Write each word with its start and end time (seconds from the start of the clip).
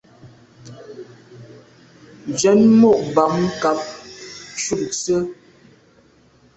Njen 2.29 2.59
mo’ 2.79 2.91
bàm 3.13 3.33
nkàb 3.53 3.79
ntshu 4.51 4.75
ntse. 4.85 5.15